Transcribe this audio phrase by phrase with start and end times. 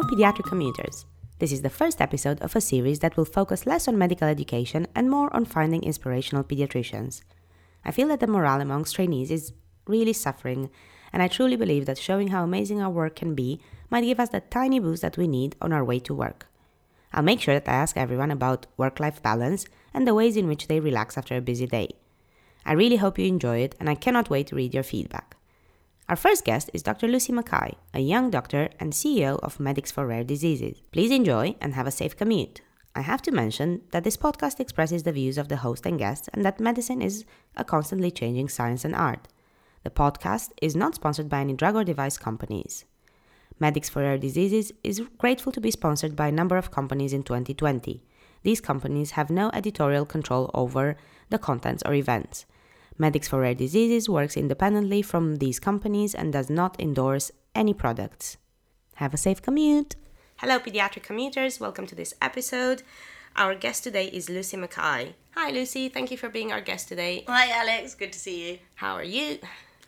[0.00, 1.04] Hello, pediatric commuters.
[1.40, 4.86] This is the first episode of a series that will focus less on medical education
[4.94, 7.20] and more on finding inspirational pediatricians.
[7.84, 9.52] I feel that the morale amongst trainees is
[9.86, 10.70] really suffering,
[11.12, 13.60] and I truly believe that showing how amazing our work can be
[13.90, 16.46] might give us that tiny boost that we need on our way to work.
[17.12, 20.48] I'll make sure that I ask everyone about work life balance and the ways in
[20.48, 21.90] which they relax after a busy day.
[22.64, 25.36] I really hope you enjoy it, and I cannot wait to read your feedback.
[26.10, 27.06] Our first guest is Dr.
[27.06, 30.82] Lucy Mackay, a young doctor and CEO of Medics for Rare Diseases.
[30.90, 32.62] Please enjoy and have a safe commute.
[32.96, 36.28] I have to mention that this podcast expresses the views of the host and guests
[36.34, 39.28] and that medicine is a constantly changing science and art.
[39.84, 42.86] The podcast is not sponsored by any drug or device companies.
[43.60, 47.22] Medics for Rare Diseases is grateful to be sponsored by a number of companies in
[47.22, 48.02] 2020.
[48.42, 50.96] These companies have no editorial control over
[51.28, 52.46] the contents or events.
[53.00, 58.36] Medics for Rare Diseases works independently from these companies and does not endorse any products.
[58.96, 59.96] Have a safe commute!
[60.36, 61.58] Hello, pediatric commuters.
[61.58, 62.82] Welcome to this episode.
[63.36, 65.14] Our guest today is Lucy Mackay.
[65.34, 65.88] Hi, Lucy.
[65.88, 67.24] Thank you for being our guest today.
[67.26, 67.94] Hi, Alex.
[67.94, 68.58] Good to see you.
[68.74, 69.38] How are you?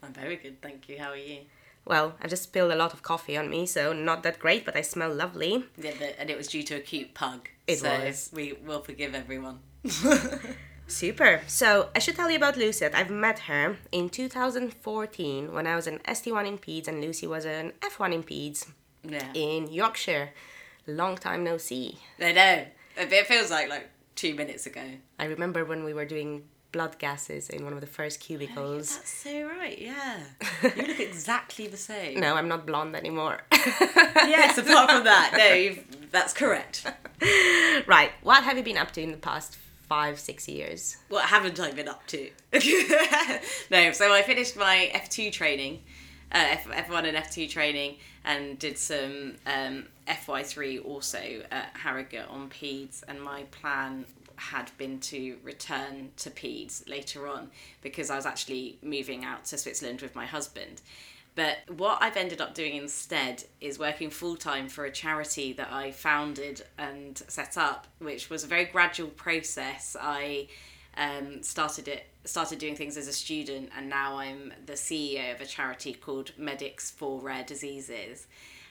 [0.03, 0.99] I'm very good, thank you.
[0.99, 1.41] How are you?
[1.85, 4.75] Well, I just spilled a lot of coffee on me, so not that great, but
[4.75, 5.67] I smell lovely.
[5.77, 7.51] Yeah, the, and it was due to a cute pug.
[7.67, 8.31] It so was.
[8.33, 9.59] We will forgive everyone.
[10.93, 11.41] Super.
[11.47, 12.85] So I should tell you about Lucy.
[12.87, 17.45] I've met her in 2014 when I was an ST1 in Peds and Lucy was
[17.45, 18.69] an F1 in Peds
[19.03, 19.33] yeah.
[19.35, 20.31] in Yorkshire.
[20.87, 21.99] Long time no see.
[22.21, 22.67] I know.
[22.97, 24.85] It feels like like two minutes ago.
[25.19, 28.97] I remember when we were doing blood gases in one of the first oh, cubicles.
[28.97, 29.79] That's so right.
[29.79, 30.21] Yeah.
[30.77, 32.21] you look exactly the same.
[32.21, 33.43] No, I'm not blonde anymore.
[33.53, 34.59] yes.
[34.59, 36.87] Apart from that, no, you've, that's correct.
[37.87, 38.11] right.
[38.23, 39.57] What have you been up to in the past
[39.93, 40.97] five, six years?
[41.11, 42.31] What haven't I been up to?
[43.71, 43.93] no.
[43.93, 45.83] So I finished my F two training.
[46.35, 52.49] Uh, F, F1 and F2 training and did some um, FY3 also at Harrogate on
[52.49, 53.05] PEDS.
[53.07, 54.07] And my plan
[54.37, 57.51] had been to return to PEDS later on
[57.83, 60.81] because I was actually moving out to Switzerland with my husband.
[61.35, 65.73] But what I've ended up doing instead is working full time for a charity that
[65.73, 69.97] I founded and set up, which was a very gradual process.
[69.99, 70.49] I
[70.97, 75.41] um, started it started doing things as a student and now I'm the CEO of
[75.41, 78.29] a charity called Medics for Rare Diseases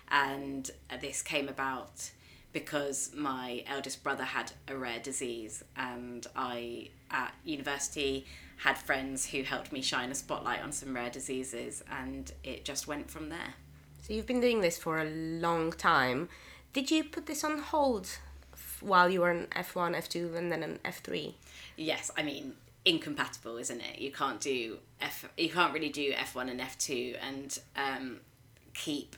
[0.09, 0.69] and
[1.01, 2.11] this came about
[2.53, 8.25] because my eldest brother had a rare disease and I at university
[8.61, 12.87] had friends who helped me shine a spotlight on some rare diseases and it just
[12.87, 13.55] went from there.
[14.01, 16.29] So you've been doing this for a long time.
[16.71, 18.07] Did you put this on hold
[18.79, 21.33] while you were an F1, F2 and then an F3?
[21.75, 22.53] Yes, I mean
[22.85, 23.97] incompatible, isn't it?
[23.97, 25.27] You can't do F.
[25.37, 28.19] You can't really do F one and F two and um,
[28.75, 29.15] keep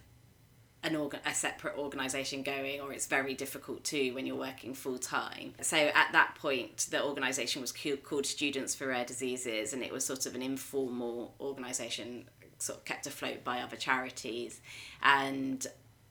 [0.83, 4.97] an organ a separate organization going or it's very difficult to when you're working full
[4.97, 7.73] time so at that point the organization was
[8.03, 12.25] called students for rare diseases and it was sort of an informal organization
[12.63, 14.61] sort of kept afloat by other charities.
[15.01, 15.65] And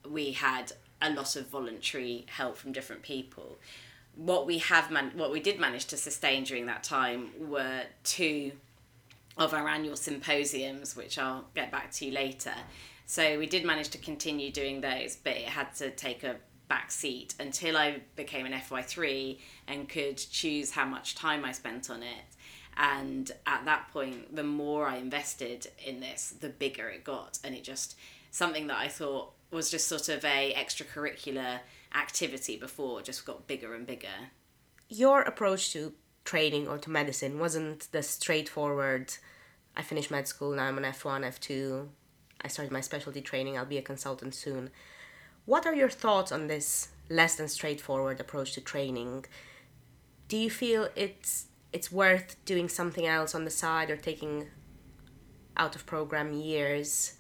[0.09, 3.59] we had a lot of voluntary help from different people.
[4.15, 8.53] What we have man- what we did manage to sustain during that time were two
[9.39, 12.55] of our annual symposiums, which I'll get back to you later.
[13.13, 16.37] So we did manage to continue doing those, but it had to take a
[16.67, 21.91] back seat until I became an FY3 and could choose how much time I spent
[21.91, 22.25] on it.
[22.75, 27.39] And at that point, the more I invested in this, the bigger it got.
[27.45, 27.97] And it just,
[28.31, 31.59] something that I thought was just sort of a extracurricular
[31.95, 34.31] activity before just got bigger and bigger.
[34.89, 35.93] Your approach to
[36.25, 39.13] training or to medicine wasn't the straightforward
[39.77, 41.89] I finished med school, now I'm an F1, F2,
[42.45, 44.71] I started my specialty training, I'll be a consultant soon.
[45.45, 49.27] What are your thoughts on this less than straightforward approach to training?
[50.29, 54.49] Do you feel it's it's worth doing something else on the side or taking
[55.57, 57.15] out of program years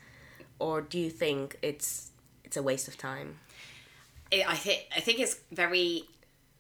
[0.59, 2.13] or do you think it's
[2.45, 3.39] it's a waste of time?
[4.33, 6.05] I think I think it's very.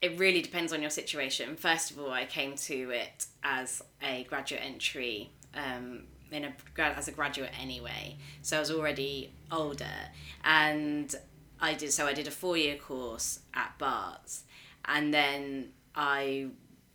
[0.00, 1.55] It really depends on your situation.
[1.56, 7.08] First of all, I came to it as a graduate entry, um, in a as
[7.08, 8.17] a graduate anyway.
[8.43, 10.11] So I was already older,
[10.44, 11.14] and
[11.61, 14.44] I did so I did a four year course at Barts,
[14.84, 16.49] and then I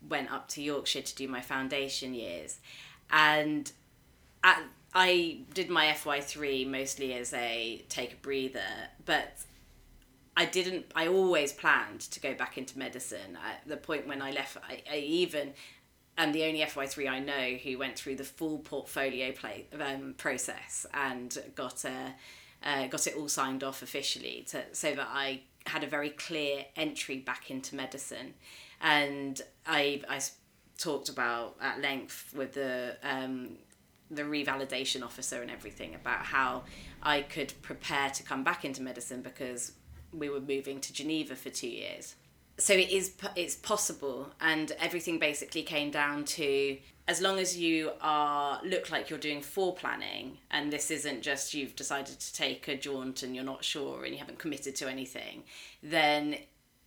[0.08, 2.60] went up to Yorkshire to do my foundation years,
[3.10, 3.72] and
[4.44, 4.62] at
[4.94, 9.38] I did my FY3 mostly as a take a breather, but
[10.36, 10.86] I didn't.
[10.96, 13.38] I always planned to go back into medicine.
[13.44, 15.54] At the point when I left, I, I even
[16.18, 20.16] am the only FY three I know who went through the full portfolio play um,
[20.18, 22.16] process and got a
[22.64, 26.66] uh, got it all signed off officially to, so that I had a very clear
[26.76, 28.34] entry back into medicine.
[28.82, 30.22] And I, I
[30.78, 33.58] talked about at length with the um,
[34.10, 36.64] the revalidation officer and everything about how
[37.04, 39.74] I could prepare to come back into medicine because
[40.14, 42.16] we were moving to Geneva for two years.
[42.60, 46.78] So it is it's possible, and everything basically came down to
[47.08, 49.42] as long as you are look like you're doing
[49.74, 54.04] planning, and this isn't just you've decided to take a jaunt and you're not sure
[54.04, 55.44] and you haven't committed to anything,
[55.84, 56.38] then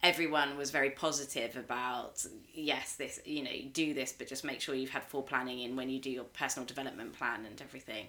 [0.02, 2.24] everyone was very positive about
[2.54, 5.76] yes this you know do this but just make sure you've had full planning in
[5.76, 8.06] when you do your personal development plan and everything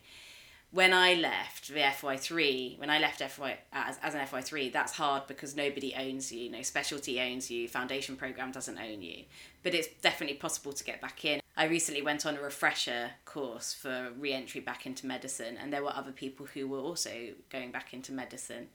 [0.72, 5.28] when I left the FY3, when I left FY as, as an FY3, that's hard
[5.28, 6.50] because nobody owns you.
[6.50, 7.68] No specialty owns you.
[7.68, 9.26] Foundation program doesn't own you.
[9.64, 11.42] But it's definitely possible to get back in.
[11.58, 15.94] I recently went on a refresher course for re-entry back into medicine, and there were
[15.94, 17.12] other people who were also
[17.50, 18.70] going back into medicine.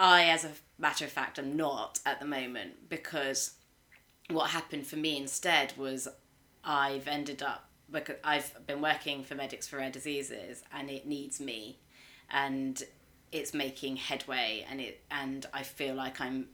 [0.00, 3.52] I, as a matter of fact, am not at the moment because
[4.28, 6.08] what happened for me instead was
[6.64, 11.40] I've ended up because I've been working for Medics for Rare Diseases and it needs
[11.40, 11.78] me
[12.30, 12.82] and
[13.30, 16.48] it's making headway and it and I feel like I'm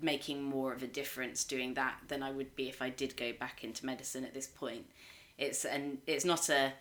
[0.00, 3.32] making more of a difference doing that than I would be if I did go
[3.32, 4.86] back into medicine at this point.
[5.38, 6.72] It's and it's not a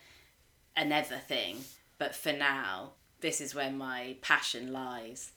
[0.76, 1.58] a never thing,
[1.98, 5.32] but for now, this is where my passion lies.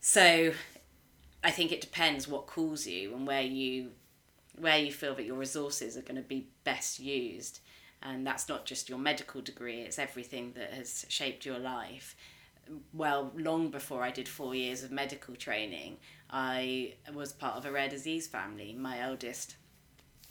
[0.00, 0.52] So
[1.42, 3.90] I think it depends what calls you and where you
[4.60, 7.60] where you feel that your resources are going to be best used.
[8.02, 12.16] And that's not just your medical degree, it's everything that has shaped your life.
[12.92, 15.98] Well, long before I did four years of medical training,
[16.30, 18.72] I was part of a rare disease family.
[18.72, 19.56] My eldest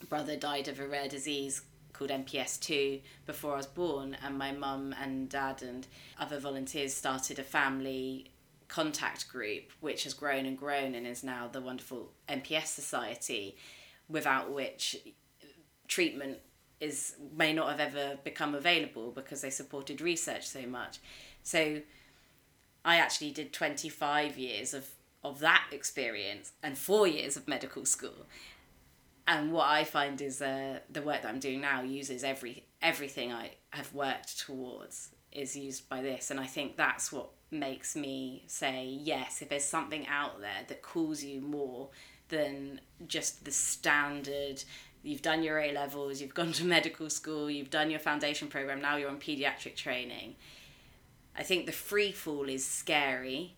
[0.08, 1.62] brother died of a rare disease
[1.92, 5.86] called MPS 2 before I was born, and my mum and dad and
[6.18, 8.30] other volunteers started a family
[8.68, 13.56] contact group which has grown and grown and is now the wonderful MPS Society
[14.10, 14.96] without which
[15.88, 16.38] treatment
[16.80, 20.98] is may not have ever become available because they supported research so much.
[21.42, 21.82] So
[22.84, 24.88] I actually did 25 years of,
[25.22, 28.26] of that experience and four years of medical school.
[29.26, 33.32] And what I find is uh, the work that I'm doing now uses every everything
[33.32, 36.30] I have worked towards is used by this.
[36.30, 40.82] And I think that's what makes me say, yes, if there's something out there that
[40.82, 41.90] calls you more
[42.30, 44.62] than just the standard
[45.02, 48.80] you've done your A levels, you've gone to medical school, you've done your foundation program,
[48.80, 50.36] now you're on pediatric training.
[51.36, 53.54] I think the free fall is scary,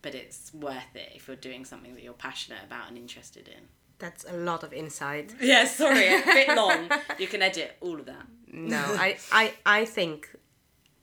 [0.00, 3.68] but it's worth it if you're doing something that you're passionate about and interested in.
[3.98, 5.34] That's a lot of insight.
[5.40, 6.90] Yeah, sorry, a bit long.
[7.18, 8.26] You can edit all of that.
[8.48, 10.28] No, I, I, I think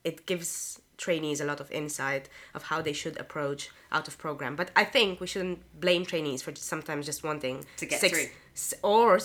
[0.03, 4.55] it gives trainees a lot of insight of how they should approach out of program.
[4.55, 8.79] But I think we shouldn't blame trainees for sometimes just wanting to get six, through
[8.83, 9.19] or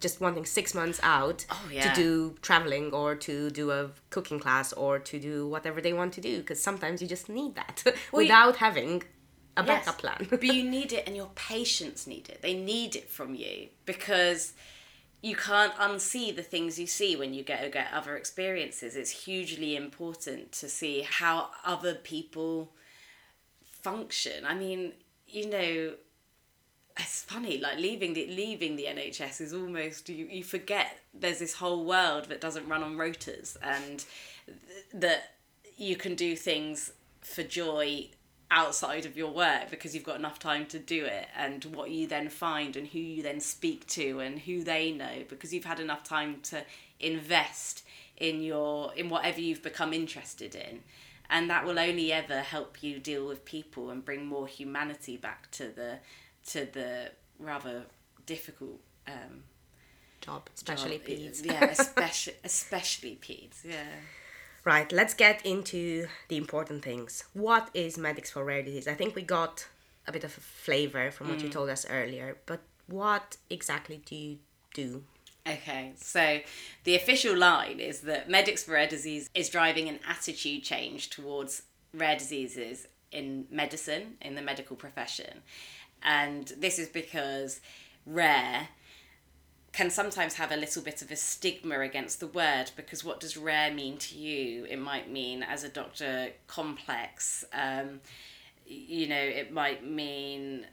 [0.00, 1.92] just wanting six months out oh, yeah.
[1.92, 6.12] to do traveling or to do a cooking class or to do whatever they want
[6.14, 9.02] to do because sometimes you just need that well, without you, having
[9.56, 10.26] a backup yes, plan.
[10.30, 12.42] but you need it and your patients need it.
[12.42, 14.54] They need it from you because
[15.22, 18.96] you can't unsee the things you see when you get get other experiences.
[18.96, 22.72] It's hugely important to see how other people
[23.64, 24.44] function.
[24.46, 24.92] I mean,
[25.26, 25.92] you know,
[26.96, 31.54] it's funny like leaving the leaving the NHS is almost you, you forget there's this
[31.54, 34.04] whole world that doesn't run on rotors and
[34.46, 35.34] th- that
[35.76, 38.08] you can do things for joy
[38.50, 42.06] outside of your work because you've got enough time to do it and what you
[42.06, 45.78] then find and who you then speak to and who they know because you've had
[45.78, 46.62] enough time to
[46.98, 47.84] invest
[48.16, 50.80] in your in whatever you've become interested in.
[51.32, 55.50] And that will only ever help you deal with people and bring more humanity back
[55.52, 55.98] to the
[56.48, 57.84] to the rather
[58.26, 59.44] difficult um,
[60.20, 61.06] job especially job.
[61.06, 63.84] peds yeah especially especially peds yeah
[64.64, 67.24] Right, let's get into the important things.
[67.32, 68.86] What is Medics for Rare Disease?
[68.86, 69.66] I think we got
[70.06, 71.44] a bit of a flavor from what mm.
[71.44, 74.38] you told us earlier, but what exactly do you
[74.74, 75.04] do?
[75.48, 76.40] Okay, so
[76.84, 81.62] the official line is that Medics for Rare Disease is driving an attitude change towards
[81.94, 85.40] rare diseases in medicine, in the medical profession.
[86.02, 87.60] And this is because
[88.04, 88.68] rare
[89.72, 93.36] can sometimes have a little bit of a stigma against the word because what does
[93.36, 94.64] rare mean to you?
[94.64, 97.44] It might mean, as a doctor, complex.
[97.52, 98.00] Um,
[98.66, 100.66] you know, it might mean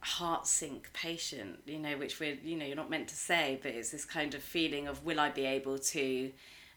[0.00, 3.72] heart sink patient, you know, which we're, you know, you're not meant to say, but
[3.72, 6.30] it's this kind of feeling of will I be able to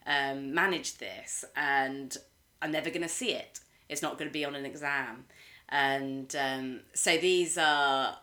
[0.08, 1.46] um, manage this?
[1.56, 2.16] And
[2.62, 5.26] I'm never going to see it It's not going to be on an exam.
[5.70, 8.18] And um, so these are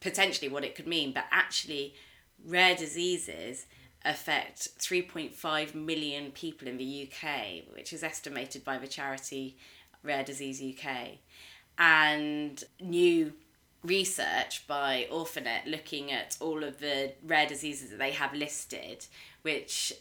[0.00, 1.94] potentially what it could mean, but actually,
[2.44, 3.66] rare diseases
[4.04, 9.56] affect 3.5 million people in the UK, which is estimated by the charity
[10.02, 11.18] Rare Disease UK.
[11.78, 13.32] And new
[13.82, 19.06] research by Orphanet looking at all of the rare diseases that they have listed,
[19.42, 19.92] which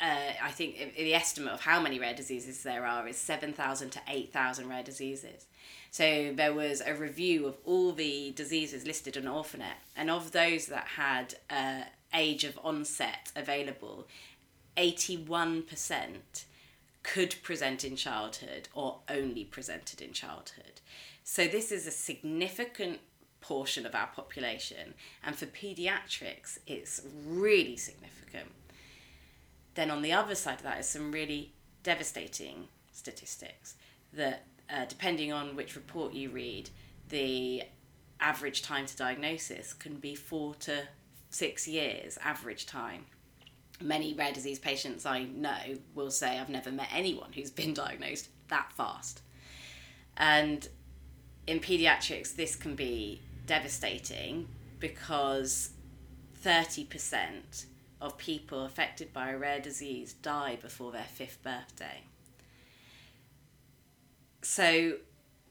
[0.00, 4.00] uh, I think the estimate of how many rare diseases there are is 7,000 to
[4.08, 5.46] 8,000 rare diseases.
[5.90, 10.66] So there was a review of all the diseases listed on Orphanet, and of those
[10.66, 14.06] that had uh, age of onset available,
[14.76, 15.64] 81%
[17.02, 20.80] could present in childhood or only presented in childhood.
[21.22, 22.98] So this is a significant
[23.40, 28.50] portion of our population, and for pediatrics, it's really significant.
[29.74, 31.52] Then on the other side of that is some really
[31.82, 33.74] devastating statistics
[34.12, 36.70] that, uh, depending on which report you read,
[37.08, 37.62] the
[38.20, 40.84] average time to diagnosis can be four to
[41.30, 43.06] six years average time.
[43.80, 48.28] Many rare disease patients I know will say, I've never met anyone who's been diagnosed
[48.48, 49.22] that fast.
[50.16, 50.66] And
[51.46, 55.70] in pediatrics, this can be devastating because
[56.42, 57.66] 30%
[58.00, 62.02] of people affected by a rare disease die before their fifth birthday.
[64.44, 64.96] So,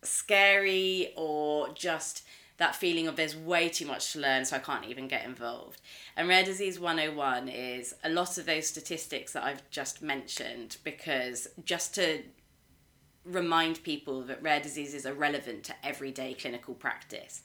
[0.02, 2.26] scary or just
[2.56, 5.80] that feeling of there's way too much to learn, so I can't even get involved.
[6.16, 11.48] And Rare Disease 101 is a lot of those statistics that I've just mentioned, because
[11.64, 12.22] just to
[13.24, 17.42] remind people that rare diseases are relevant to everyday clinical practice.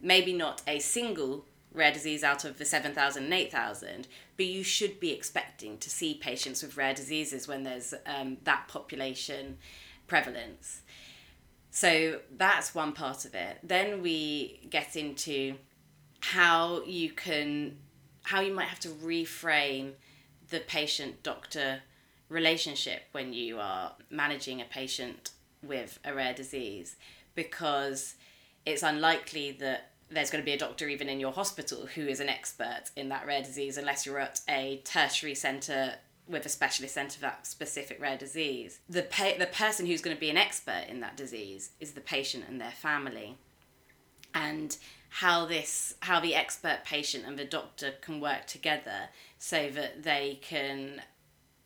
[0.00, 4.98] Maybe not a single rare disease out of the 7,000 and 8,000, but you should
[4.98, 9.58] be expecting to see patients with rare diseases when there's um, that population
[10.06, 10.82] prevalence.
[11.70, 13.58] So that's one part of it.
[13.62, 15.54] Then we get into
[16.20, 17.78] how you can,
[18.22, 19.92] how you might have to reframe
[20.50, 21.80] the patient doctor
[22.28, 25.30] relationship when you are managing a patient
[25.62, 26.96] with a rare disease
[27.34, 28.14] because
[28.64, 32.20] it's unlikely that there's going to be a doctor even in your hospital who is
[32.20, 35.94] an expert in that rare disease unless you're at a tertiary centre
[36.30, 38.78] with a specialist centre for that specific rare disease.
[38.88, 42.00] The, pa- the person who's going to be an expert in that disease is the
[42.00, 43.36] patient and their family.
[44.34, 44.76] And
[45.10, 49.08] how this how the expert patient and the doctor can work together
[49.38, 51.02] so that they can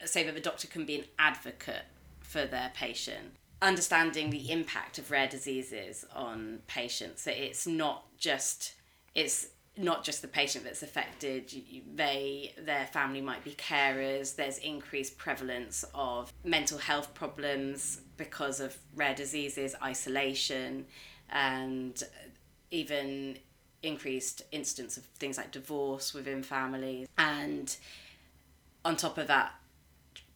[0.04, 1.84] so that the doctor can be an advocate
[2.20, 8.72] for their patient understanding the impact of rare diseases on patients so it's not just
[9.14, 11.52] it's not just the patient that's affected
[11.96, 14.36] they their family might be carers.
[14.36, 20.86] There's increased prevalence of mental health problems because of rare diseases isolation
[21.30, 22.02] and
[22.70, 23.38] even
[23.82, 27.08] increased instance of things like divorce within families.
[27.18, 27.76] And
[28.84, 29.54] on top of that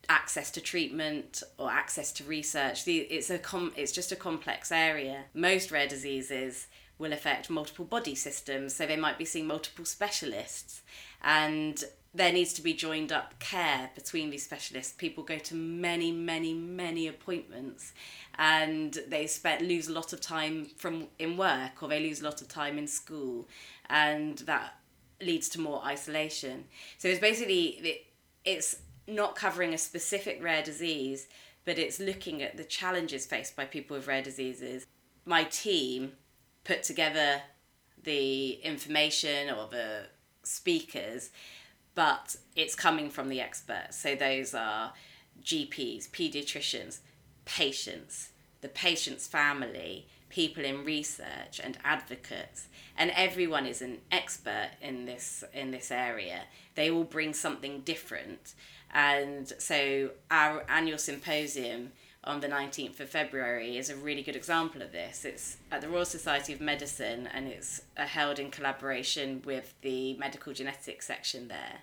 [0.09, 2.87] access to treatment or access to research.
[2.87, 5.25] It's a com- it's just a complex area.
[5.35, 6.67] Most rare diseases
[6.99, 8.75] will affect multiple body systems.
[8.75, 10.83] So they might be seeing multiple specialists.
[11.23, 11.83] And
[12.15, 14.95] there needs to be joined up care between these specialists.
[14.97, 17.93] People go to many, many, many appointments
[18.39, 22.25] and they spend, lose a lot of time from in work or they lose a
[22.25, 23.47] lot of time in school
[23.91, 24.75] and that
[25.21, 26.65] leads to more isolation.
[26.97, 28.07] So it's basically, it,
[28.45, 28.77] it's
[29.07, 31.29] not covering a specific rare disease,
[31.65, 34.87] but it's looking at the challenges faced by people with rare diseases.
[35.27, 36.13] My team
[36.69, 37.41] put together
[38.05, 40.03] the information or the
[40.43, 41.31] speakers,
[41.95, 43.97] but it's coming from the experts.
[43.97, 44.93] So those are
[45.43, 46.99] GPs, pediatricians,
[47.47, 52.69] patients, the patient's family, people in research and advocates.
[52.99, 56.43] And everyone is an expert in this in this area.
[56.75, 58.55] They all bring something different.
[58.93, 61.93] And so our annual symposium
[62.25, 65.25] on the 19th of February is a really good example of this.
[65.25, 70.15] It's at the Royal Society of Medicine and it's uh, held in collaboration with the
[70.15, 71.79] medical genetics section there.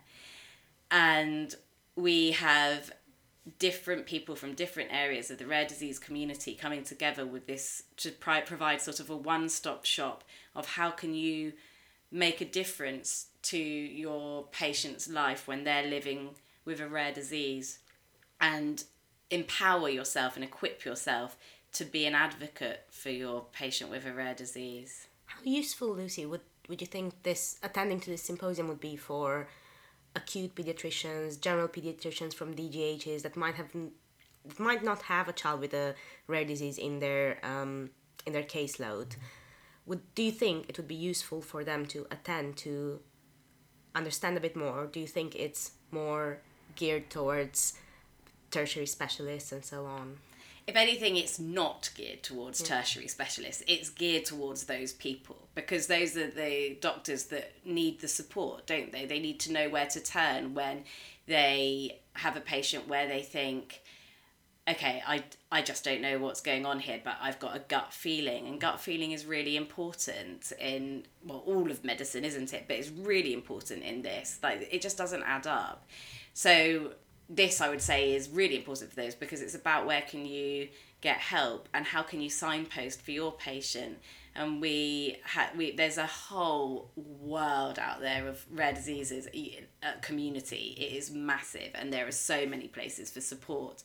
[0.92, 1.56] And
[1.96, 2.92] we have
[3.60, 8.12] different people from different areas of the rare disease community coming together with this to
[8.12, 10.24] provide sort of a one-stop shop
[10.56, 11.54] of how can you
[12.12, 16.30] make a difference to your patient's life when they're living
[16.65, 17.80] with a rare disease
[18.42, 18.84] and
[19.32, 21.38] empower yourself and equip yourself
[21.74, 25.08] to be an advocate for your patient with a rare disease.
[25.25, 29.48] How useful, Lucy, would, would you think this attending to this symposium would be for
[30.15, 33.72] acute pediatricians, general pediatricians from DGHs that might have
[34.60, 35.96] might not have a child with a
[36.27, 37.89] rare disease in their um,
[38.25, 39.15] in their caseload.
[39.86, 43.00] Would do you think it would be useful for them to attend to
[43.94, 44.88] understand a bit more?
[44.88, 46.39] Do you think it's more
[46.75, 47.74] geared towards
[48.60, 50.18] tertiary specialists and so on?
[50.68, 52.78] if anything, it's not geared towards yeah.
[52.78, 53.64] tertiary specialists.
[53.68, 58.92] It's geared towards those people because those are the doctors that need the support, don't
[58.92, 59.06] they?
[59.06, 60.84] They need to know where to turn when
[61.28, 63.82] they have a patient where they think,
[64.68, 67.94] okay, I, I just don't know what's going on here, but I've got a gut
[67.94, 68.48] feeling.
[68.48, 72.66] And gut feeling is really important in, well, all of medicine, isn't it?
[72.68, 74.40] But it's really important in this.
[74.42, 75.88] Like, it just doesn't add up.
[76.34, 76.94] So
[77.29, 80.70] this I would say is really important for those because it's about where can you
[81.01, 84.00] get help and how can you signpost for your patient.
[84.35, 89.27] And we had we there's a whole world out there of rare diseases
[89.83, 90.75] uh, community.
[90.77, 93.83] It is massive and there are so many places for support.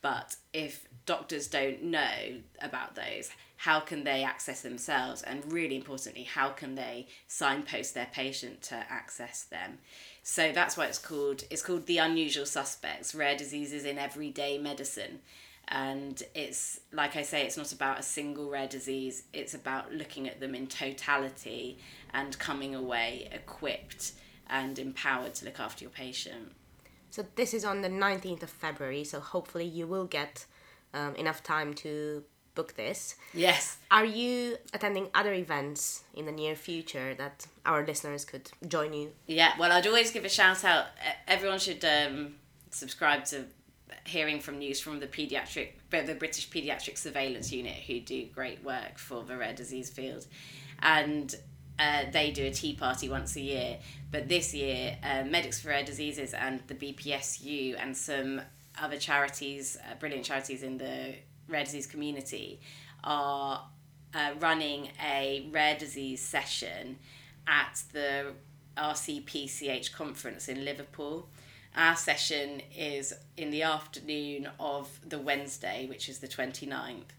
[0.00, 5.22] But if doctors don't know about those how can they access themselves?
[5.22, 9.78] And really importantly how can they signpost their patient to access them
[10.22, 15.20] so that's why it's called it's called the unusual suspects, rare diseases in everyday medicine.
[15.68, 20.28] And it's like I say, it's not about a single rare disease, it's about looking
[20.28, 21.78] at them in totality
[22.12, 24.12] and coming away equipped
[24.48, 26.52] and empowered to look after your patient.
[27.10, 30.46] So this is on the 19th of February, so hopefully you will get
[30.94, 32.24] um, enough time to
[32.54, 33.16] book this.
[33.34, 33.78] Yes.
[33.90, 39.12] Are you attending other events in the near future that our listeners could join you?
[39.26, 40.86] Yeah, well, I'd always give a shout out.
[41.26, 42.34] Everyone should um,
[42.70, 43.44] subscribe to
[44.04, 48.98] hearing from news from the pediatric, the British Pediatric Surveillance Unit, who do great work
[48.98, 50.26] for the rare disease field,
[50.80, 51.34] and.
[51.78, 53.78] Uh, they do a tea party once a year,
[54.10, 58.42] but this year, uh, Medics for Rare Diseases and the BPSU and some
[58.80, 61.14] other charities, uh, brilliant charities in the
[61.52, 62.60] rare disease community
[63.04, 63.68] are
[64.14, 66.98] uh, running a rare disease session
[67.46, 68.32] at the
[68.76, 71.28] RCPCH conference in Liverpool.
[71.76, 77.12] Our session is in the afternoon of the Wednesday, which is the 29th.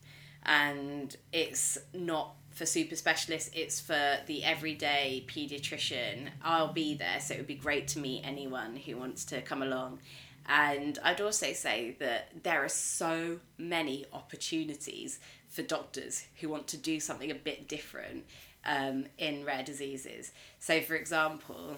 [0.44, 6.30] And it's not for super specialists, it's for the everyday pediatrician.
[6.44, 9.64] I'll be there, so it would be great to meet anyone who wants to come
[9.64, 10.00] along
[10.48, 16.78] and I'd also say that there are so many opportunities for doctors who want to
[16.78, 18.26] do something a bit different
[18.66, 20.32] um, in rare diseases.
[20.60, 21.78] So, for example,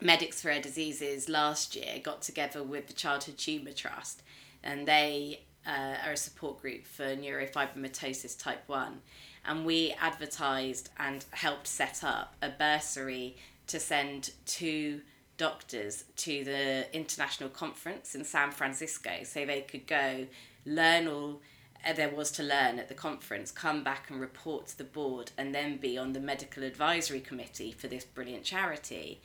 [0.00, 4.22] Medics for Rare Diseases last year got together with the Childhood Tumour Trust,
[4.62, 9.00] and they uh, are a support group for neurofibromatosis type 1.
[9.44, 15.00] And we advertised and helped set up a bursary to send two
[15.38, 20.26] doctors to the international conference in San Francisco so they could go
[20.66, 21.40] learn all
[21.94, 25.54] there was to learn at the conference, come back and report to the board, and
[25.54, 29.20] then be on the medical advisory committee for this brilliant charity.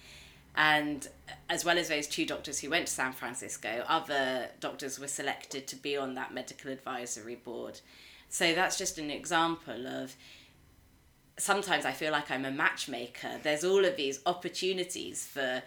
[0.55, 1.07] And
[1.49, 5.67] as well as those two doctors who went to San Francisco, other doctors were selected
[5.67, 7.81] to be on that medical advisory board.
[8.29, 10.15] So that's just an example of
[11.37, 13.39] sometimes I feel like I'm a matchmaker.
[13.41, 15.63] There's all of these opportunities for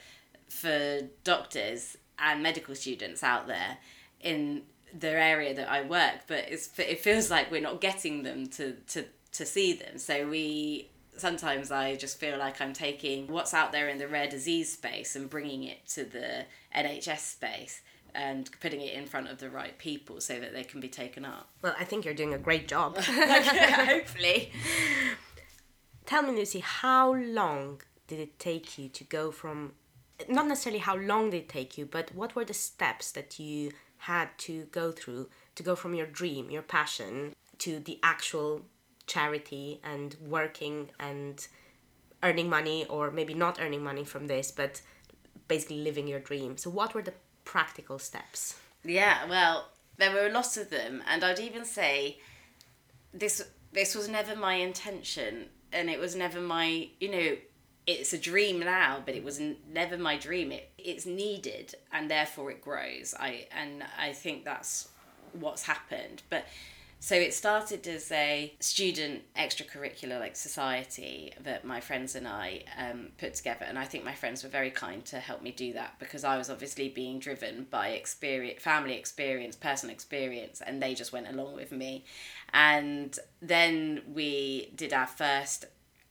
[0.49, 3.79] for doctors and medical students out there
[4.21, 4.63] in
[4.99, 8.73] the area that I work, but it's it feels like we're not getting them to
[8.89, 9.99] to to see them.
[9.99, 14.29] So we sometimes I just feel like I'm taking what's out there in the rare
[14.29, 17.81] disease space and bringing it to the NHS space.
[18.15, 21.23] and putting it in front of the right people so that they can be taken
[21.25, 21.51] up.
[21.61, 22.97] Well, I think you're doing a great job.
[22.99, 24.51] Hopefully.
[26.07, 29.73] Tell me, Lucy, how long did it take you to go from,
[30.29, 33.73] not necessarily how long did it take you, but what were the steps that you
[33.99, 38.63] had to go through to go from your dream, your passion, to the actual
[39.07, 41.47] charity and working and
[42.23, 44.81] earning money, or maybe not earning money from this, but
[45.49, 46.57] basically living your dream?
[46.57, 48.59] So, what were the practical steps?
[48.85, 52.21] Yeah, well, there were a lot of them, and I'd even say
[53.13, 57.37] this this was never my intention, and it was never my you know
[57.87, 59.41] it's a dream now, but it was
[59.73, 60.53] never my dream.
[60.53, 63.15] It it's needed, and therefore it grows.
[63.19, 64.89] I and I think that's
[65.33, 66.47] what's happened, but.
[66.99, 73.09] So it started as a student extracurricular like society that my friends and I um,
[73.19, 75.99] put together, and I think my friends were very kind to help me do that
[75.99, 81.13] because I was obviously being driven by experience, family experience, personal experience, and they just
[81.13, 82.07] went along with me.
[82.55, 85.67] And then we did our first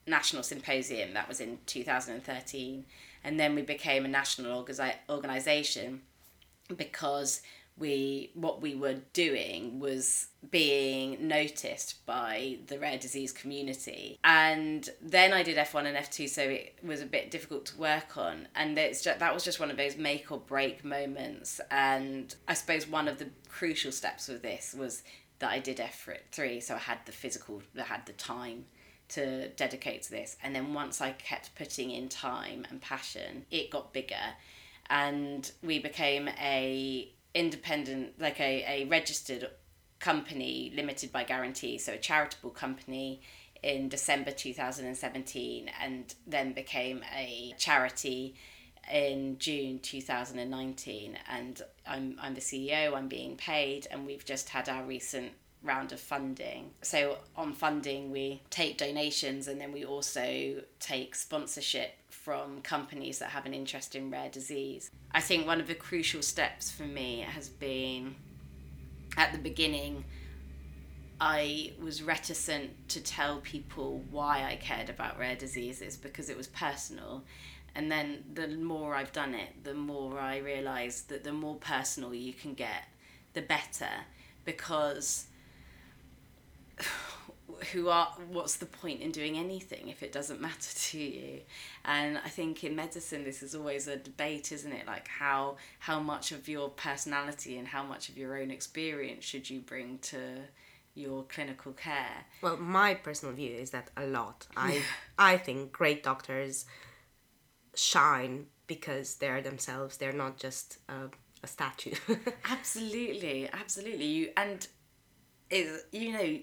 [0.08, 2.86] national symposium that was in 2013,
[3.24, 6.02] and then we became a national organi- organization
[6.76, 7.42] because
[7.78, 14.18] we what we were doing was being noticed by the rare disease community.
[14.24, 18.18] And then i did f1 and f2 so it was a bit difficult to work
[18.18, 18.48] on.
[18.56, 21.60] And it's just, that was just one of those make or break moments.
[21.70, 25.04] And i suppose one of the crucial steps with this was
[25.40, 28.66] that i did f3 so i had the physical i had the time
[29.10, 30.38] to dedicate to this.
[30.44, 34.36] And then once i kept putting in time and passion it got bigger.
[34.90, 39.50] And we became a independent like a, a registered
[40.00, 43.22] company limited by guarantee so a charitable company
[43.62, 48.36] in december 2017 and then became a charity
[48.92, 54.70] in june 2019 and i'm, I'm the ceo i'm being paid and we've just had
[54.70, 55.32] our recent
[55.66, 56.72] round of funding.
[56.82, 63.30] So on funding, we take donations and then we also take sponsorship from companies that
[63.30, 64.90] have an interest in rare disease.
[65.12, 68.16] I think one of the crucial steps for me has been
[69.18, 70.06] at the beginning.
[71.20, 76.48] I was reticent to tell people why I cared about rare diseases because it was
[76.48, 77.24] personal.
[77.76, 82.14] And then the more I've done it, the more I realised that the more personal
[82.14, 82.84] you can get,
[83.34, 83.90] the better.
[84.46, 85.28] Because
[87.72, 91.42] who are what's the point in doing anything if it doesn't matter to you?
[91.84, 94.88] And i think in medicine this is always a debate isn't it?
[94.88, 99.50] Like how how much of your personality and how much of your own experience should
[99.50, 100.18] you bring to
[100.94, 102.26] your clinical care?
[102.42, 104.48] Well my personal view is that a lot.
[104.58, 104.82] I
[105.18, 106.66] i think great doctors
[107.76, 109.98] shine because they're themselves.
[109.98, 111.10] They're not just a,
[111.44, 111.94] a statue.
[112.50, 113.50] Absolutely.
[113.52, 114.06] Absolutely.
[114.06, 114.68] You and
[115.52, 116.40] is you know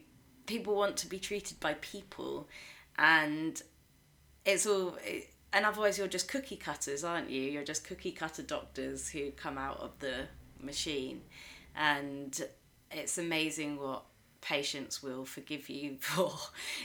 [0.46, 2.48] people want to be treated by people
[2.98, 3.62] and
[4.44, 4.96] it's all
[5.52, 7.42] and otherwise you're just cookie cutters aren't you?
[7.42, 10.26] You're just cookie cutter doctors who come out of the
[10.60, 11.22] machine.
[11.76, 12.38] And
[12.90, 14.04] it's amazing what
[14.40, 16.32] patients will forgive you for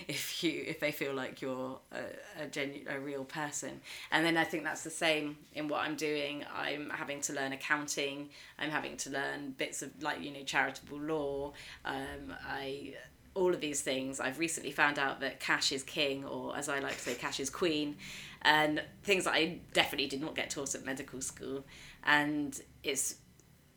[0.08, 3.82] if you if they feel like you're a, a genuine a real person.
[4.12, 6.46] And then i think that's the same in what i'm doing.
[6.56, 8.30] I'm having to learn accounting.
[8.60, 11.54] I'm having to learn bits of like you know charitable law.
[11.86, 12.93] Um, i
[13.38, 14.19] all of these things.
[14.19, 17.39] I've recently found out that cash is king, or as I like to say, cash
[17.39, 17.95] is queen,
[18.41, 21.63] and things that I definitely did not get taught at medical school.
[22.04, 23.15] And it's,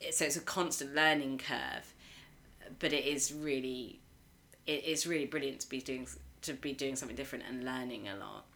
[0.01, 1.95] it's so it's a constant learning curve,
[2.79, 4.01] but it is really,
[4.67, 6.09] it is really brilliant to be doing
[6.43, 8.47] to be doing something different and learning a lot.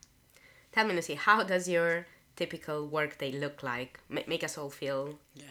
[0.72, 4.00] Tell me, Lucy, how does your typical workday look like?
[4.08, 5.44] make us all feel yeah,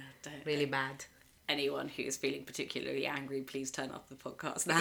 [0.46, 1.06] really bad
[1.50, 4.80] anyone who is feeling particularly angry, please turn off the podcast now.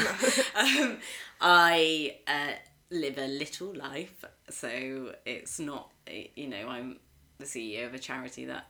[0.84, 0.98] um,
[1.40, 2.52] I uh,
[2.90, 5.90] live a little life, so it's not,
[6.36, 6.98] you know, I'm
[7.38, 8.66] the CEO of a charity that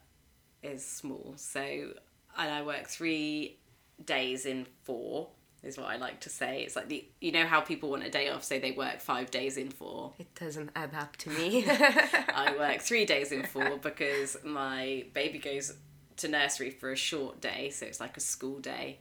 [0.62, 1.34] is small.
[1.36, 3.58] So, and I work three
[4.04, 5.28] days in four
[5.62, 6.62] is what I like to say.
[6.62, 9.30] It's like the you know how people want a day off, so they work five
[9.30, 10.12] days in four.
[10.18, 11.64] It doesn't add up to me.
[11.68, 15.74] I work three days in four because my baby goes
[16.18, 18.98] to nursery for a short day, so it's like a school day,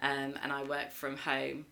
[0.00, 1.66] um, and I work from home.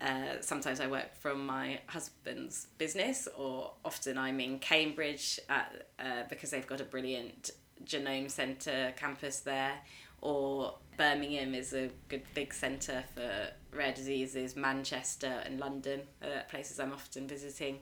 [0.00, 6.24] Uh, sometimes I work from my husband's business, or often I'm in Cambridge at, uh,
[6.28, 7.50] because they've got a brilliant
[7.84, 9.72] genome centre campus there,
[10.20, 16.80] or Birmingham is a good big centre for rare diseases, Manchester and London are places
[16.80, 17.80] I'm often visiting.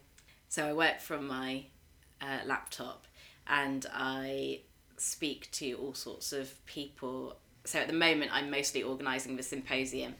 [0.48, 1.64] So I work from my
[2.20, 3.06] uh, laptop
[3.46, 4.60] and I
[5.04, 7.36] speak to all sorts of people.
[7.64, 10.14] So at the moment I'm mostly organising the symposium,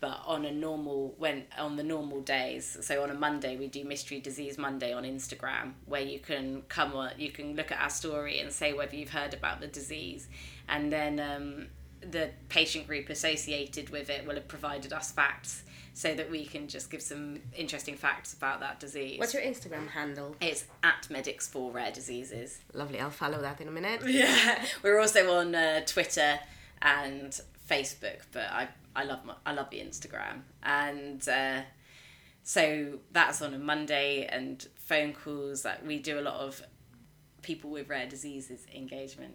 [0.00, 3.84] but on a normal when on the normal days, so on a Monday we do
[3.84, 7.90] Mystery Disease Monday on Instagram, where you can come on, you can look at our
[7.90, 10.28] story and say whether you've heard about the disease,
[10.68, 11.66] and then um,
[12.00, 15.64] the patient group associated with it will have provided us facts
[16.00, 19.18] so that we can just give some interesting facts about that disease.
[19.18, 20.34] What's your Instagram handle?
[20.40, 22.60] It's at Medics for Rare Diseases.
[22.72, 24.00] Lovely, I'll follow that in a minute.
[24.06, 26.40] Yeah, we're also on uh, Twitter
[26.80, 31.60] and Facebook, but I I love my, I love the Instagram, and uh,
[32.44, 35.64] so that's on a Monday and phone calls.
[35.64, 36.62] That we do a lot of
[37.42, 39.34] people with rare diseases engagement,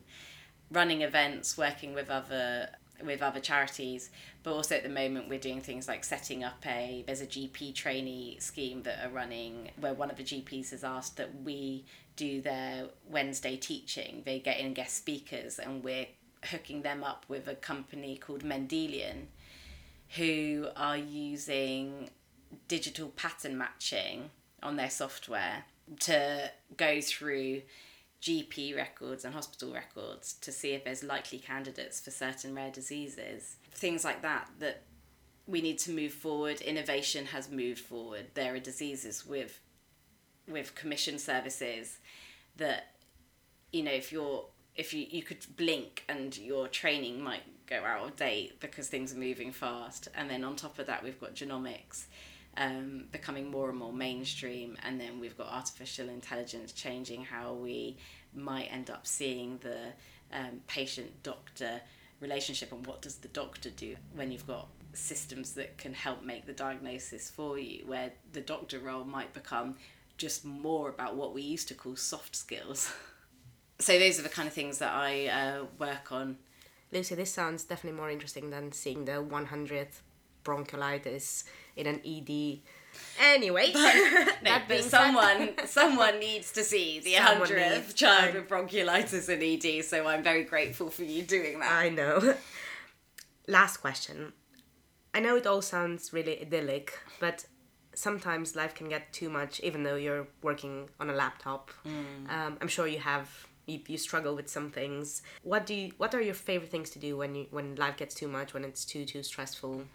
[0.71, 2.69] running events, working with other
[3.03, 4.10] with other charities,
[4.43, 7.73] but also at the moment we're doing things like setting up a there's a GP
[7.73, 12.41] trainee scheme that are running where one of the GPs has asked that we do
[12.41, 14.23] their Wednesday teaching.
[14.25, 16.08] They get in guest speakers and we're
[16.45, 19.25] hooking them up with a company called Mendelian
[20.15, 22.10] who are using
[22.67, 24.29] digital pattern matching
[24.63, 25.65] on their software
[25.99, 27.62] to go through
[28.25, 33.57] GP records and hospital records to see if there's likely candidates for certain rare diseases.
[33.71, 34.81] Things like that that
[35.45, 36.59] we need to move forward.
[36.61, 38.25] Innovation has moved forward.
[38.33, 39.59] There are diseases with
[40.47, 41.99] with commission services
[42.57, 42.95] that
[43.71, 48.07] you know if you're if you you could blink and your training might go out
[48.07, 51.33] of date because things are moving fast and then on top of that we've got
[51.33, 52.05] genomics
[52.57, 57.97] um, becoming more and more mainstream, and then we've got artificial intelligence changing how we
[58.33, 59.77] might end up seeing the
[60.33, 61.81] um, patient doctor
[62.19, 66.45] relationship and what does the doctor do when you've got systems that can help make
[66.45, 69.75] the diagnosis for you, where the doctor role might become
[70.17, 72.93] just more about what we used to call soft skills.
[73.79, 76.37] so, those are the kind of things that I uh, work on.
[76.91, 80.01] Lucy, this sounds definitely more interesting than seeing the 100th
[80.45, 81.43] bronchiolitis
[81.75, 82.59] in an ED.
[83.19, 83.71] Anyway,
[84.43, 89.83] no, but someone someone needs to see the hundredth child with bronchiolitis in ED.
[89.85, 91.71] So I'm very grateful for you doing that.
[91.71, 92.35] I know.
[93.47, 94.33] Last question.
[95.13, 97.45] I know it all sounds really idyllic, but
[97.93, 101.71] sometimes life can get too much, even though you're working on a laptop.
[101.85, 102.29] Mm.
[102.29, 103.29] Um, I'm sure you have
[103.65, 105.21] you, you struggle with some things.
[105.43, 108.13] What do you, what are your favorite things to do when you when life gets
[108.13, 109.85] too much, when it's too too stressful?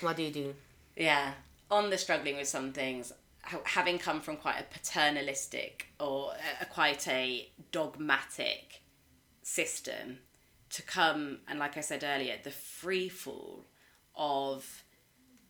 [0.00, 0.54] What do you do?
[0.96, 1.32] Yeah,
[1.70, 3.12] on the struggling with some things,
[3.64, 8.82] having come from quite a paternalistic or uh, a, quite a dogmatic
[9.42, 10.18] system,
[10.70, 13.66] to come and like I said earlier, the free fall
[14.16, 14.84] of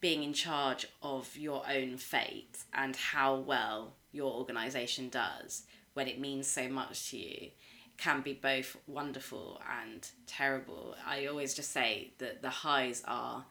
[0.00, 5.62] being in charge of your own fate and how well your organization does
[5.94, 7.50] when it means so much to you
[7.96, 10.94] can be both wonderful and terrible.
[11.06, 13.46] I always just say that the highs are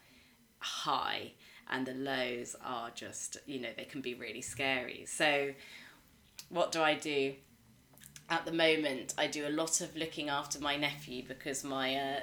[0.59, 1.31] high
[1.73, 5.05] and the lows are just you know they can be really scary.
[5.05, 5.53] So
[6.49, 7.33] what do i do?
[8.29, 12.19] At the moment i do a lot of looking after my nephew because my uh,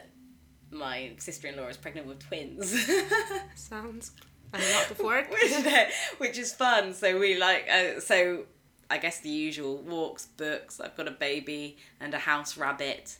[0.70, 2.74] my sister-in-law is pregnant with twins.
[3.56, 4.12] Sounds
[4.54, 5.26] a lot of work.
[6.18, 6.94] Which is fun.
[6.94, 8.44] So we like uh, so
[8.88, 13.18] i guess the usual walks books i've got a baby and a house rabbit.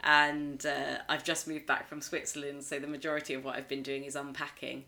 [0.00, 3.82] And uh, I've just moved back from Switzerland, so the majority of what I've been
[3.82, 4.84] doing is unpacking.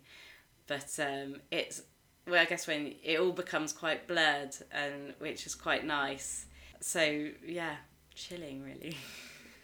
[0.68, 1.82] But um, it's
[2.28, 6.46] well, I guess when it all becomes quite blurred, and which is quite nice.
[6.80, 7.76] So yeah,
[8.14, 8.96] chilling really.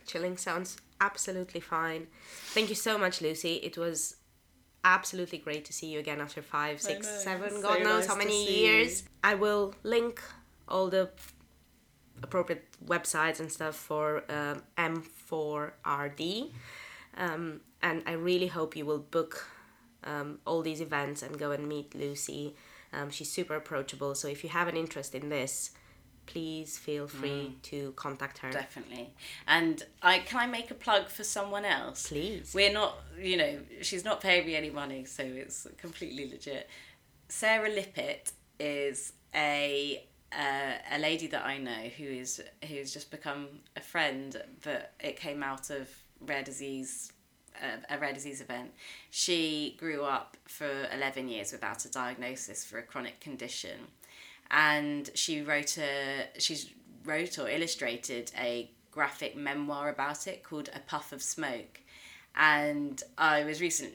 [0.07, 2.09] Chilling sounds absolutely fine.
[2.53, 3.55] Thank you so much, Lucy.
[3.55, 4.17] It was
[4.85, 8.61] absolutely great to see you again after five, six, seven, God knows nice how many
[8.61, 9.05] years.
[9.23, 10.21] I will link
[10.69, 11.09] all the
[12.23, 16.51] appropriate websites and stuff for um, M4RD.
[17.17, 19.47] Um, and I really hope you will book
[20.05, 22.55] um, all these events and go and meet Lucy.
[22.93, 24.15] Um, she's super approachable.
[24.15, 25.73] So if you have an interest in this,
[26.27, 27.63] please feel free mm.
[27.63, 28.51] to contact her.
[28.51, 29.11] Definitely.
[29.47, 32.09] And I can I make a plug for someone else?
[32.09, 32.53] Please.
[32.55, 36.69] We're not, you know, she's not paying me any money, so it's completely legit.
[37.29, 43.47] Sarah Lippett is a uh, a lady that I know who is who's just become
[43.77, 45.89] a friend, but it came out of
[46.21, 47.13] rare disease,
[47.63, 48.73] uh, a rare disease event.
[49.11, 53.89] She grew up for eleven years without a diagnosis for a chronic condition,
[54.51, 56.71] and she wrote a she's
[57.05, 61.81] wrote or illustrated a graphic memoir about it called A Puff of Smoke
[62.37, 63.95] and I was recent,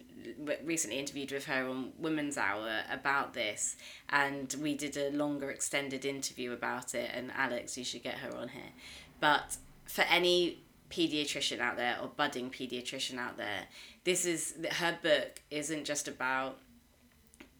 [0.63, 3.76] recently interviewed with her on Women's Hour about this,
[4.10, 7.12] and we did a longer extended interview about it.
[7.13, 8.72] And Alex, you should get her on here.
[9.19, 13.67] But for any pediatrician out there or budding pediatrician out there,
[14.04, 16.58] this is her book isn't just about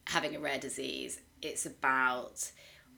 [0.08, 1.20] having a rare disease.
[1.42, 2.52] It's about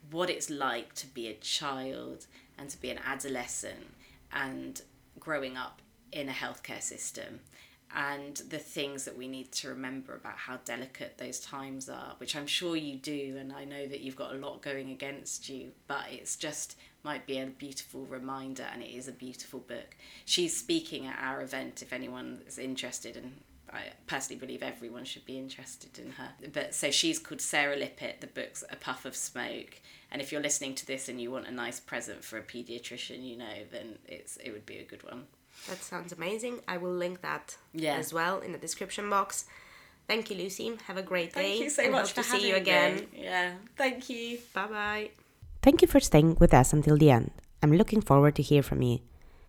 [0.09, 2.25] what it's like to be a child
[2.57, 3.93] and to be an adolescent
[4.31, 4.81] and
[5.19, 7.41] growing up in a healthcare system
[7.95, 12.35] and the things that we need to remember about how delicate those times are, which
[12.35, 15.71] I'm sure you do, and I know that you've got a lot going against you,
[15.87, 19.95] but it's just might be a beautiful reminder, and it is a beautiful book.
[20.25, 25.25] She's speaking at our event if anyone is interested, and I personally believe everyone should
[25.25, 26.29] be interested in her.
[26.53, 28.21] But so she's called Sarah Lippett.
[28.21, 29.79] The book's A Puff of Smoke,
[30.11, 33.23] and if you're listening to this and you want a nice present for a pediatrician,
[33.23, 35.25] you know, then it's it would be a good one.
[35.69, 36.59] That sounds amazing.
[36.67, 37.95] I will link that Yeah.
[37.95, 39.45] as well in the description box.
[40.07, 40.75] Thank you, Lucy.
[40.87, 41.41] Have a great day.
[41.57, 42.95] Thank you so and much hope for to see you again.
[43.13, 43.23] me.
[43.23, 44.39] Yeah, thank you.
[44.53, 45.11] Bye bye.
[45.61, 47.31] Thank you for staying with us until the end.
[47.61, 48.99] I'm looking forward to hear from you.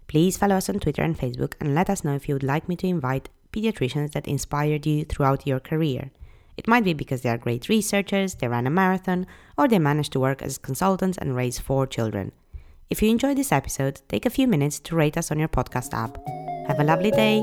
[0.08, 2.68] Please follow us on Twitter and Facebook and let us know if you would like
[2.68, 6.10] me to invite pediatricians that inspired you throughout your career.
[6.56, 10.12] It might be because they are great researchers, they ran a marathon, or they managed
[10.12, 12.32] to work as consultants and raise four children.
[12.90, 15.94] If you enjoyed this episode, take a few minutes to rate us on your podcast
[15.94, 16.18] app.
[16.68, 17.42] Have a lovely day.